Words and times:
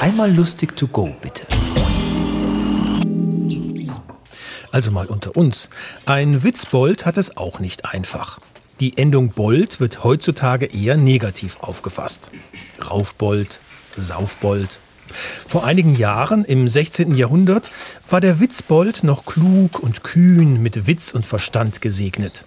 Einmal 0.00 0.30
lustig 0.30 0.76
to 0.76 0.86
go, 0.86 1.16
bitte. 1.22 1.46
Also 4.70 4.90
mal 4.90 5.06
unter 5.06 5.36
uns. 5.36 5.70
Ein 6.04 6.42
Witzbold 6.42 7.06
hat 7.06 7.16
es 7.16 7.38
auch 7.38 7.60
nicht 7.60 7.86
einfach. 7.86 8.38
Die 8.78 8.98
Endung 8.98 9.30
Bold 9.30 9.80
wird 9.80 10.04
heutzutage 10.04 10.66
eher 10.66 10.98
negativ 10.98 11.58
aufgefasst. 11.60 12.30
Raufbold, 12.90 13.58
Saufbold. 13.96 14.80
Vor 15.46 15.64
einigen 15.64 15.96
Jahren, 15.96 16.44
im 16.44 16.68
16. 16.68 17.14
Jahrhundert, 17.14 17.70
war 18.10 18.20
der 18.20 18.38
Witzbold 18.38 19.02
noch 19.02 19.24
klug 19.24 19.78
und 19.78 20.04
kühn 20.04 20.62
mit 20.62 20.86
Witz 20.86 21.12
und 21.12 21.24
Verstand 21.24 21.80
gesegnet. 21.80 22.44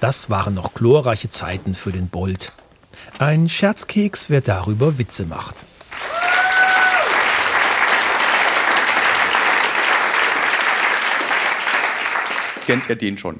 Das 0.00 0.30
waren 0.30 0.54
noch 0.54 0.72
glorreiche 0.72 1.28
Zeiten 1.28 1.74
für 1.74 1.92
den 1.92 2.08
Bold. 2.08 2.52
Ein 3.18 3.50
Scherzkeks, 3.50 4.30
wer 4.30 4.40
darüber 4.40 4.96
Witze 4.96 5.26
macht. 5.26 5.66
Kennt 12.68 12.90
ihr 12.90 12.96
den 12.96 13.16
schon? 13.16 13.36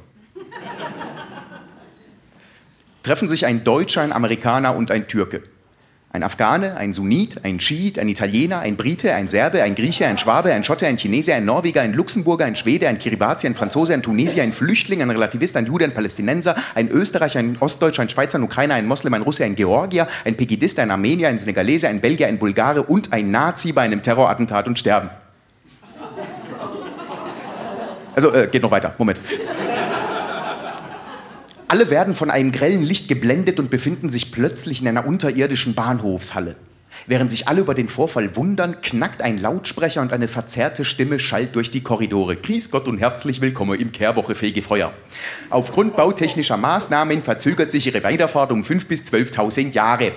Treffen 3.03 3.29
sich 3.29 3.45
ein 3.45 3.63
Deutscher, 3.63 4.01
ein 4.01 4.11
Amerikaner 4.11 4.75
und 4.75 4.91
ein 4.91 5.07
Türke. 5.07 5.43
Ein 6.11 6.23
Afghane, 6.23 6.79
ein 6.79 6.95
Sunnit, 6.95 7.45
ein 7.45 7.61
Schiit, 7.61 7.99
ein 7.99 8.09
Italiener, 8.09 8.61
ein 8.61 8.79
Brite, 8.79 9.13
ein 9.13 9.29
Serbe, 9.29 9.63
ein 9.63 9.75
Grieche, 9.75 10.07
ein 10.07 10.17
Schwabe, 10.17 10.55
ein 10.55 10.65
Schotte, 10.65 10.87
ein 10.87 10.97
Chinese, 10.97 11.35
ein 11.35 11.45
Norweger, 11.45 11.83
ein 11.83 11.93
Luxemburger, 11.93 12.47
ein 12.47 12.57
Schwede, 12.57 12.89
ein 12.89 12.99
Kiribati, 12.99 13.47
ein 13.47 13.55
Franzose, 13.55 13.93
ein 13.93 14.03
Tunesier, 14.03 14.45
ein 14.45 14.55
Flüchtling, 14.55 15.03
ein 15.03 15.11
Relativist, 15.11 15.59
ein 15.59 15.67
Jude, 15.67 15.85
ein 15.85 15.93
Palästinenser, 15.93 16.57
ein 16.75 16.89
Österreicher, 16.89 17.41
ein 17.41 17.59
Ostdeutscher, 17.61 18.01
ein 18.01 18.09
Schweizer, 18.09 18.39
ein 18.39 18.45
Ukrainer, 18.45 18.77
ein 18.77 18.87
Moslem, 18.87 19.13
ein 19.13 19.21
Russe, 19.21 19.45
ein 19.45 19.57
Georgier, 19.57 20.09
ein 20.25 20.39
Pegidist, 20.39 20.79
ein 20.79 20.91
Armenier, 20.91 21.29
ein 21.29 21.39
Senegalese, 21.39 21.89
ein 21.89 22.01
Belgier, 22.01 22.29
ein 22.29 22.39
Bulgare 22.39 22.83
und 22.83 23.13
ein 23.13 23.29
Nazi 23.29 23.73
bei 23.73 23.83
einem 23.83 24.01
Terrorattentat 24.01 24.67
und 24.69 24.79
sterben. 24.79 25.11
Also, 28.19 28.35
äh, 28.35 28.49
geht 28.51 28.65
noch 28.65 28.73
weiter. 28.73 28.97
Moment. 28.99 29.21
Alle 31.69 31.89
werden 31.89 32.17
von 32.17 32.31
einem 32.33 32.51
grellen 32.51 32.83
Licht 32.83 33.07
geblendet 33.07 33.61
und 33.61 33.71
befinden 33.71 34.09
sich 34.09 34.33
plötzlich 34.33 34.83
in 34.83 34.89
einer 34.89 35.07
unterirdischen 35.07 35.77
Bahnhofshalle. 35.77 36.57
Während 37.07 37.31
sich 37.31 37.47
alle 37.47 37.61
über 37.61 37.75
den 37.75 37.89
Vorfall 37.89 38.35
wundern, 38.35 38.81
knackt 38.81 39.23
ein 39.23 39.39
Lautsprecher 39.39 40.01
und 40.01 40.13
eine 40.13 40.27
verzerrte 40.27 40.85
Stimme 40.85 41.21
schallt 41.21 41.55
durch 41.55 41.71
die 41.71 41.81
Korridore. 41.81 42.35
Grüß 42.35 42.73
Gott 42.73 42.89
und 42.89 42.99
herzlich 42.99 43.41
willkommen 43.41 43.79
im 43.79 43.93
Kehrwoche 43.93 44.35
Fegefeuer. 44.35 44.93
Aufgrund 45.49 45.95
bautechnischer 45.95 46.57
Maßnahmen 46.57 47.23
verzögert 47.23 47.71
sich 47.71 47.87
Ihre 47.87 48.03
Weiterfahrt 48.03 48.51
um 48.51 48.65
5.000 48.65 48.89
bis 48.89 49.03
12.000 49.13 49.75
Jahre. 49.75 50.11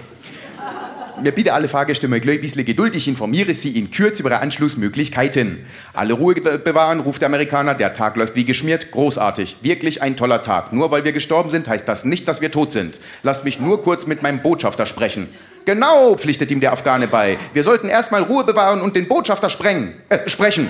Mir 1.21 1.31
bitte 1.31 1.53
alle 1.53 1.67
Fahrgäste 1.67 2.07
gleich 2.07 2.37
ein 2.37 2.41
bisschen 2.41 2.65
Geduld. 2.65 2.95
Ich 2.95 3.07
informiere 3.07 3.53
Sie 3.53 3.77
in 3.77 3.91
Kürze 3.91 4.21
über 4.21 4.31
Ihre 4.31 4.39
Anschlussmöglichkeiten. 4.39 5.65
Alle 5.93 6.13
Ruhe 6.13 6.35
bewahren, 6.35 6.99
ruft 6.99 7.21
der 7.21 7.27
Amerikaner. 7.27 7.75
Der 7.75 7.93
Tag 7.93 8.15
läuft 8.15 8.35
wie 8.35 8.45
geschmiert. 8.45 8.91
Großartig. 8.91 9.57
Wirklich 9.61 10.01
ein 10.01 10.15
toller 10.15 10.41
Tag. 10.41 10.73
Nur 10.73 10.91
weil 10.91 11.03
wir 11.03 11.11
gestorben 11.11 11.49
sind, 11.49 11.67
heißt 11.67 11.87
das 11.87 12.05
nicht, 12.05 12.27
dass 12.27 12.41
wir 12.41 12.51
tot 12.51 12.71
sind. 12.71 12.99
Lasst 13.23 13.45
mich 13.45 13.59
nur 13.59 13.83
kurz 13.83 14.07
mit 14.07 14.23
meinem 14.23 14.41
Botschafter 14.41 14.85
sprechen. 14.85 15.27
Genau, 15.65 16.15
pflichtet 16.15 16.49
ihm 16.49 16.59
der 16.59 16.71
Afghane 16.71 17.07
bei. 17.07 17.37
Wir 17.53 17.63
sollten 17.63 17.89
erstmal 17.89 18.23
Ruhe 18.23 18.43
bewahren 18.43 18.81
und 18.81 18.95
den 18.95 19.07
Botschafter 19.07 19.49
sprengen. 19.49 19.93
Äh, 20.09 20.27
sprechen. 20.27 20.69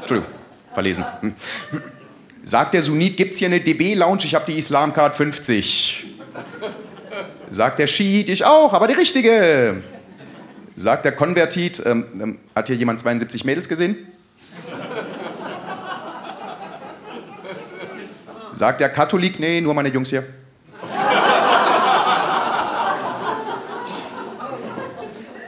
Entschuldigung, 0.00 0.30
verlesen. 0.74 1.04
Hm. 1.20 1.34
Sagt 2.44 2.74
der 2.74 2.82
Sunnit, 2.82 3.16
gibt's 3.16 3.38
hier 3.38 3.48
eine 3.48 3.60
DB-Lounge? 3.60 4.24
Ich 4.24 4.34
habe 4.34 4.50
die 4.50 4.58
Islamcard 4.58 5.14
50. 5.14 6.09
Sagt 7.50 7.80
der 7.80 7.88
Schiit, 7.88 8.28
ich 8.28 8.44
auch, 8.44 8.72
aber 8.72 8.86
die 8.86 8.94
richtige. 8.94 9.82
Sagt 10.76 11.04
der 11.04 11.12
Konvertit, 11.12 11.82
ähm, 11.84 12.06
ähm, 12.20 12.38
hat 12.54 12.68
hier 12.68 12.76
jemand 12.76 13.00
72 13.00 13.44
Mädels 13.44 13.68
gesehen? 13.68 13.96
Sagt 18.54 18.80
der 18.80 18.88
Katholik, 18.88 19.40
nee, 19.40 19.60
nur 19.60 19.74
meine 19.74 19.88
Jungs 19.88 20.10
hier. 20.10 20.24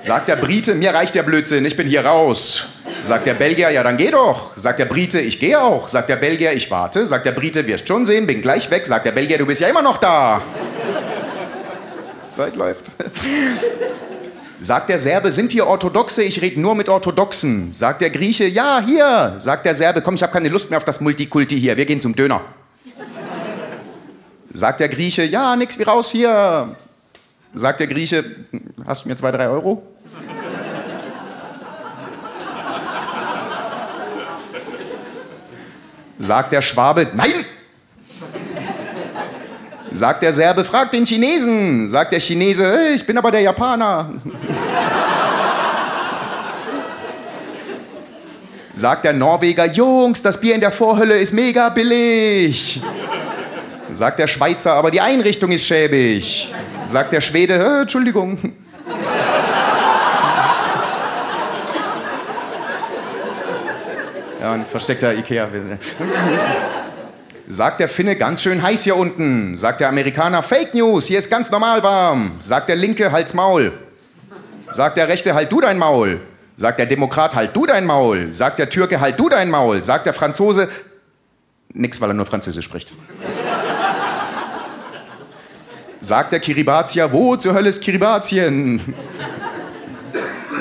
Sagt 0.00 0.28
der 0.28 0.36
Brite, 0.36 0.74
mir 0.74 0.92
reicht 0.92 1.14
der 1.14 1.22
Blödsinn, 1.22 1.64
ich 1.64 1.76
bin 1.76 1.86
hier 1.86 2.04
raus. 2.04 2.66
Sagt 3.04 3.26
der 3.26 3.34
Belgier, 3.34 3.70
ja 3.70 3.82
dann 3.82 3.96
geh 3.96 4.10
doch. 4.10 4.56
Sagt 4.56 4.80
der 4.80 4.86
Brite, 4.86 5.20
ich 5.20 5.38
gehe 5.38 5.60
auch. 5.60 5.88
Sagt 5.88 6.08
der 6.08 6.16
Belgier, 6.16 6.52
ich 6.52 6.70
warte. 6.70 7.06
Sagt 7.06 7.26
der 7.26 7.32
Brite, 7.32 7.66
wirst 7.66 7.86
schon 7.86 8.06
sehen, 8.06 8.26
bin 8.26 8.42
gleich 8.42 8.70
weg. 8.70 8.86
Sagt 8.86 9.06
der 9.06 9.12
Belgier, 9.12 9.38
du 9.38 9.46
bist 9.46 9.60
ja 9.60 9.68
immer 9.68 9.82
noch 9.82 9.98
da. 9.98 10.42
Zeit 12.32 12.56
läuft. 12.56 12.90
Sagt 14.60 14.88
der 14.88 14.98
Serbe, 14.98 15.32
sind 15.32 15.52
hier 15.52 15.66
Orthodoxe? 15.66 16.22
Ich 16.22 16.40
rede 16.40 16.60
nur 16.60 16.74
mit 16.74 16.88
Orthodoxen. 16.88 17.72
Sagt 17.72 18.00
der 18.00 18.10
Grieche, 18.10 18.46
ja, 18.46 18.82
hier. 18.84 19.34
Sagt 19.38 19.66
der 19.66 19.74
Serbe, 19.74 20.02
komm, 20.02 20.14
ich 20.14 20.22
habe 20.22 20.32
keine 20.32 20.48
Lust 20.48 20.70
mehr 20.70 20.76
auf 20.76 20.84
das 20.84 21.00
Multikulti 21.00 21.58
hier. 21.58 21.76
Wir 21.76 21.84
gehen 21.84 22.00
zum 22.00 22.14
Döner. 22.14 22.42
Sagt 24.54 24.80
der 24.80 24.88
Grieche, 24.88 25.24
ja, 25.24 25.56
nix 25.56 25.78
wie 25.78 25.82
raus 25.82 26.10
hier. 26.10 26.76
Sagt 27.54 27.80
der 27.80 27.86
Grieche, 27.86 28.24
hast 28.86 29.04
du 29.04 29.08
mir 29.08 29.16
zwei, 29.16 29.30
drei 29.30 29.48
Euro? 29.48 29.82
Sagt 36.18 36.52
der 36.52 36.62
Schwabe, 36.62 37.08
nein, 37.14 37.44
Sagt 39.92 40.22
der 40.22 40.32
Serbe, 40.32 40.64
frag 40.64 40.90
den 40.90 41.04
Chinesen. 41.04 41.88
Sagt 41.88 42.12
der 42.12 42.20
Chinese, 42.20 42.94
ich 42.94 43.06
bin 43.06 43.18
aber 43.18 43.30
der 43.30 43.42
Japaner. 43.42 44.10
Sagt 48.74 49.04
der 49.04 49.12
Norweger, 49.12 49.66
Jungs, 49.66 50.22
das 50.22 50.40
Bier 50.40 50.54
in 50.54 50.60
der 50.60 50.72
Vorhölle 50.72 51.18
ist 51.18 51.32
mega 51.34 51.68
billig. 51.68 52.80
Sagt 53.92 54.18
der 54.18 54.26
Schweizer, 54.26 54.72
aber 54.72 54.90
die 54.90 55.00
Einrichtung 55.00 55.52
ist 55.52 55.66
schäbig. 55.66 56.52
Sagt 56.86 57.12
der 57.12 57.20
Schwede, 57.20 57.54
äh, 57.54 57.82
Entschuldigung. 57.82 58.38
Ja, 64.40 64.52
ein 64.52 64.66
versteckter 64.66 65.14
Ikea. 65.14 65.48
Sagt 67.52 67.80
der 67.80 67.88
Finne, 67.90 68.16
ganz 68.16 68.40
schön 68.40 68.62
heiß 68.62 68.82
hier 68.82 68.96
unten. 68.96 69.58
Sagt 69.58 69.82
der 69.82 69.90
Amerikaner, 69.90 70.42
Fake 70.42 70.72
News, 70.72 71.06
hier 71.08 71.18
ist 71.18 71.28
ganz 71.30 71.50
normal 71.50 71.82
warm. 71.82 72.32
Sagt 72.40 72.70
der 72.70 72.76
Linke, 72.76 73.12
halt's 73.12 73.34
Maul. 73.34 73.72
Sagt 74.70 74.96
der 74.96 75.06
Rechte, 75.06 75.34
halt 75.34 75.52
du 75.52 75.60
dein 75.60 75.76
Maul. 75.76 76.18
Sagt 76.56 76.78
der 76.78 76.86
Demokrat, 76.86 77.34
halt 77.34 77.54
du 77.54 77.66
dein 77.66 77.84
Maul. 77.84 78.32
Sagt 78.32 78.58
der 78.58 78.70
Türke, 78.70 79.00
halt 79.00 79.20
du 79.20 79.28
dein 79.28 79.50
Maul. 79.50 79.82
Sagt 79.82 80.06
der 80.06 80.14
Franzose, 80.14 80.70
nix, 81.74 82.00
weil 82.00 82.08
er 82.08 82.14
nur 82.14 82.24
Französisch 82.24 82.64
spricht. 82.64 82.94
Sagt 86.00 86.32
der 86.32 86.40
Kiribatier, 86.40 87.12
wo 87.12 87.36
zur 87.36 87.52
Hölle 87.52 87.68
ist 87.68 87.82
Kiribatien? 87.82 88.94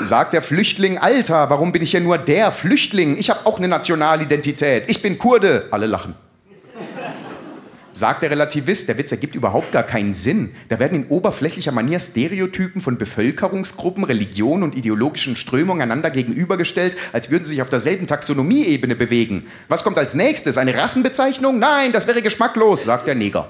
Sagt 0.02 0.34
der 0.34 0.42
Flüchtling, 0.42 0.98
Alter, 0.98 1.48
warum 1.48 1.72
bin 1.72 1.80
ich 1.80 1.92
hier 1.92 2.00
nur 2.00 2.18
der 2.18 2.52
Flüchtling? 2.52 3.16
Ich 3.16 3.30
habe 3.30 3.40
auch 3.44 3.56
eine 3.56 3.68
Nationalidentität. 3.68 4.84
Ich 4.88 5.00
bin 5.00 5.16
Kurde. 5.16 5.68
Alle 5.70 5.86
lachen. 5.86 6.14
Sagt 7.94 8.22
der 8.22 8.30
Relativist, 8.30 8.88
der 8.88 8.96
Witz 8.96 9.12
ergibt 9.12 9.34
überhaupt 9.34 9.70
gar 9.70 9.82
keinen 9.82 10.14
Sinn. 10.14 10.54
Da 10.70 10.78
werden 10.78 11.02
in 11.02 11.08
oberflächlicher 11.08 11.72
Manier 11.72 12.00
Stereotypen 12.00 12.80
von 12.80 12.96
Bevölkerungsgruppen, 12.96 14.04
Religionen 14.04 14.62
und 14.62 14.76
ideologischen 14.76 15.36
Strömungen 15.36 15.82
einander 15.82 16.10
gegenübergestellt, 16.10 16.96
als 17.12 17.30
würden 17.30 17.44
sie 17.44 17.50
sich 17.50 17.62
auf 17.62 17.68
derselben 17.68 18.06
Taxonomieebene 18.06 18.94
bewegen. 18.94 19.46
Was 19.68 19.84
kommt 19.84 19.98
als 19.98 20.14
nächstes? 20.14 20.56
Eine 20.56 20.74
Rassenbezeichnung? 20.74 21.58
Nein, 21.58 21.92
das 21.92 22.06
wäre 22.06 22.22
geschmacklos, 22.22 22.84
sagt 22.84 23.06
der 23.06 23.14
Neger. 23.14 23.48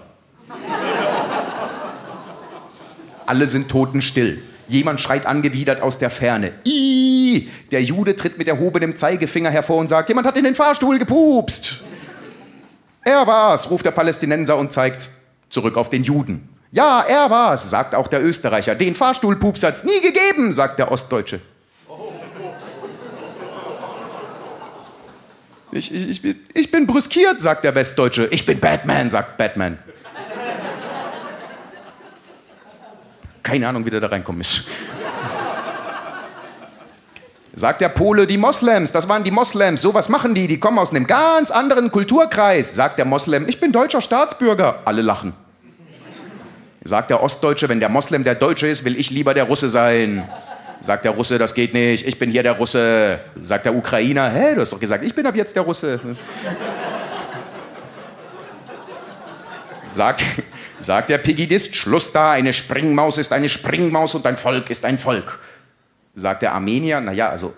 Alle 3.27 3.47
sind 3.47 3.69
totenstill. 3.69 4.43
Jemand 4.67 5.01
schreit 5.01 5.25
angewidert 5.27 5.83
aus 5.83 6.01
der 6.01 6.11
Ferne. 6.11 6.53
Ih! 6.65 7.49
Der 7.71 7.83
Jude 7.83 8.17
tritt 8.17 8.39
mit 8.39 8.49
erhobenem 8.49 8.97
Zeigefinger 8.97 9.51
hervor 9.51 9.79
und 9.79 9.89
sagt, 9.89 10.09
jemand 10.09 10.27
hat 10.27 10.37
in 10.37 10.45
den 10.45 10.57
Fahrstuhl 10.57 10.99
gepupst. 10.99 11.82
Er 13.05 13.27
war's, 13.27 13.71
ruft 13.71 13.85
der 13.85 13.91
Palästinenser 13.91 14.57
und 14.57 14.73
zeigt 14.73 15.09
zurück 15.51 15.77
auf 15.77 15.91
den 15.91 16.05
Juden. 16.05 16.49
Ja, 16.71 17.05
er 17.07 17.29
war's, 17.29 17.69
sagt 17.69 17.95
auch 17.95 18.09
der 18.09 18.25
Österreicher. 18.25 18.75
Den 18.75 18.95
Fahrstuhlpups 18.95 19.63
hat's 19.63 19.85
nie 19.85 20.01
gegeben, 20.01 20.53
sagt 20.53 20.79
der 20.79 20.91
Ostdeutsche. 20.91 21.41
Ich, 25.73 25.93
ich, 25.93 26.09
ich, 26.09 26.23
bin, 26.23 26.39
ich 26.53 26.71
bin 26.71 26.87
brüskiert, 26.87 27.41
sagt 27.41 27.65
der 27.65 27.75
Westdeutsche. 27.75 28.29
Ich 28.31 28.45
bin 28.45 28.61
Batman, 28.61 29.11
sagt 29.11 29.39
Batman. 29.39 29.79
Keine 33.43 33.69
Ahnung, 33.69 33.85
wie 33.85 33.91
der 33.91 34.01
da 34.01 34.07
reinkommen 34.07 34.43
ist. 34.43 34.67
Sagt 37.55 37.83
der 37.83 37.91
Pole, 37.91 38.27
die 38.27 38.39
Moslems, 38.39 38.93
das 38.93 39.11
waren 39.11 39.25
die 39.25 39.31
Moslems, 39.31 39.83
so 39.83 39.93
was 39.93 40.09
machen 40.09 40.35
die, 40.35 40.47
die 40.47 40.59
kommen 40.59 40.79
aus 40.79 40.91
einem 40.91 41.07
ganz 41.07 41.51
anderen 41.51 41.93
Kulturkreis. 41.93 42.75
Sagt 42.75 42.97
der 42.97 43.05
Moslem, 43.05 43.47
ich 43.47 43.61
bin 43.61 43.73
deutscher 43.73 44.01
Staatsbürger. 44.01 44.81
Alle 44.87 45.03
lachen. 45.03 45.35
Sagt 46.83 47.11
der 47.11 47.23
Ostdeutsche, 47.23 47.69
wenn 47.69 47.79
der 47.79 47.91
Moslem 47.91 48.25
der 48.25 48.35
Deutsche 48.35 48.67
ist, 48.69 48.85
will 48.87 48.99
ich 48.99 49.11
lieber 49.11 49.35
der 49.35 49.45
Russe 49.45 49.69
sein. 49.69 50.27
Sagt 50.81 51.05
der 51.05 51.13
Russe, 51.13 51.39
das 51.39 51.55
geht 51.55 51.75
nicht, 51.75 52.07
ich 52.07 52.19
bin 52.19 52.31
hier 52.31 52.43
der 52.43 52.53
Russe. 52.53 53.21
Sagt 53.43 53.67
der 53.67 53.75
Ukrainer, 53.75 54.31
hä, 54.31 54.55
du 54.55 54.63
hast 54.63 54.73
doch 54.73 54.81
gesagt, 54.81 55.05
ich 55.05 55.15
bin 55.15 55.27
ab 55.27 55.37
jetzt 55.37 55.55
der 55.55 55.63
Russe. 55.63 56.01
Sagt, 59.87 60.25
sagt 60.81 61.11
der 61.11 61.19
Pegidist, 61.19 61.77
Schluss 61.77 62.13
da, 62.13 62.33
eine 62.33 62.55
Springmaus 62.55 63.19
ist 63.19 63.31
eine 63.31 63.51
Springmaus 63.51 64.15
und 64.15 64.25
ein 64.27 64.39
Volk 64.39 64.71
ist 64.71 64.87
ein 64.87 64.97
Volk. 64.97 65.39
Sagt 66.15 66.43
der 66.43 66.53
Armenier, 66.53 67.01
naja, 67.01 67.29
also, 67.31 67.55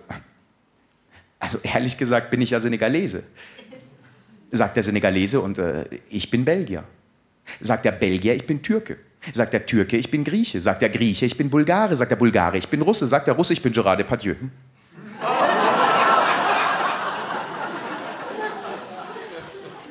also 1.38 1.58
ehrlich 1.62 1.98
gesagt 1.98 2.30
bin 2.30 2.40
ich 2.40 2.50
ja 2.50 2.60
Senegalese. 2.60 3.24
Sagt 4.52 4.76
der 4.76 4.82
Senegalese 4.82 5.40
und 5.40 5.58
äh, 5.58 5.84
ich 6.08 6.30
bin 6.30 6.44
Belgier. 6.44 6.84
Sagt 7.60 7.84
der 7.84 7.92
Belgier, 7.92 8.34
ich 8.34 8.46
bin 8.46 8.62
Türke. 8.62 8.96
Sagt 9.32 9.52
der 9.52 9.66
Türke, 9.66 9.96
ich 9.96 10.10
bin 10.10 10.22
Grieche. 10.22 10.60
Sagt 10.60 10.82
der 10.82 10.90
Grieche, 10.90 11.26
ich 11.26 11.36
bin 11.36 11.50
Bulgare. 11.50 11.96
Sagt 11.96 12.10
der 12.10 12.16
Bulgare, 12.16 12.58
ich 12.58 12.68
bin 12.68 12.82
Russe. 12.82 13.06
Sagt 13.06 13.26
der 13.26 13.34
Russe, 13.34 13.54
ich 13.54 13.62
bin 13.62 13.72
Gerard 13.72 13.98
Depardieu. 13.98 14.34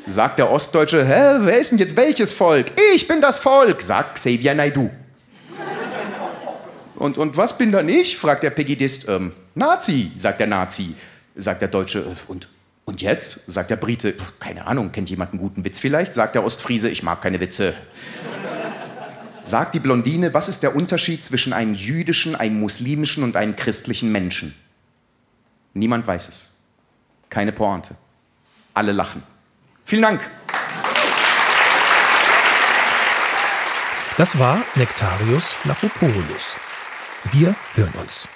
Sagt 0.06 0.38
der 0.38 0.51
Ostdeutsche, 0.51 1.06
hä, 1.06 1.39
wer 1.39 1.57
ist 1.57 1.71
denn 1.71 1.80
jetzt 1.80 1.95
welches 1.95 2.31
Volk? 2.31 2.68
Ich 2.94 3.07
bin 3.07 3.21
das 3.21 3.39
Volk, 3.39 3.81
sagt 3.81 4.16
Xavier 4.16 4.54
Naidu. 4.54 4.89
Und, 7.03 7.17
und 7.17 7.35
was 7.35 7.57
bin 7.57 7.73
dann 7.73 7.89
ich? 7.89 8.17
fragt 8.17 8.44
der 8.44 8.50
Pegidist. 8.50 9.09
Ähm, 9.09 9.33
Nazi, 9.55 10.13
sagt 10.15 10.39
der 10.39 10.47
Nazi. 10.47 10.95
Sagt 11.35 11.61
der 11.61 11.67
Deutsche, 11.67 12.00
äh, 12.00 12.31
und, 12.31 12.47
und 12.85 13.01
jetzt? 13.01 13.51
sagt 13.51 13.71
der 13.71 13.75
Brite. 13.75 14.15
Keine 14.39 14.65
Ahnung, 14.65 14.94
kennt 14.94 15.09
jemand 15.09 15.31
einen 15.31 15.41
guten 15.41 15.65
Witz 15.65 15.81
vielleicht? 15.81 16.13
Sagt 16.13 16.33
der 16.33 16.45
Ostfriese, 16.45 16.89
ich 16.89 17.03
mag 17.03 17.21
keine 17.21 17.41
Witze. 17.41 17.73
Sagt 19.44 19.75
die 19.75 19.81
Blondine, 19.81 20.33
was 20.33 20.47
ist 20.47 20.63
der 20.63 20.77
Unterschied 20.77 21.25
zwischen 21.25 21.51
einem 21.51 21.73
jüdischen, 21.73 22.38
einem 22.38 22.61
muslimischen 22.61 23.25
und 23.25 23.35
einem 23.35 23.57
christlichen 23.57 24.09
Menschen? 24.09 24.56
Niemand 25.73 26.07
weiß 26.07 26.29
es. 26.29 26.53
Keine 27.29 27.51
Pointe. 27.51 27.95
Alle 28.73 28.94
lachen. 28.94 29.23
Vielen 29.83 30.03
Dank. 30.03 30.21
Das 34.15 34.39
war 34.39 34.61
Nectarius 34.75 35.51
Flachopoulos. 35.51 36.56
Wir 37.31 37.55
hören 37.75 37.93
uns. 38.01 38.27